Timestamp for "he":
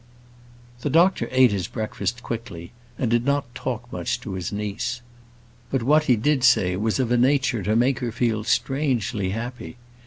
6.05-6.15